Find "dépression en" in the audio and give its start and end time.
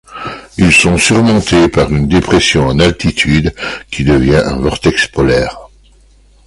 2.07-2.79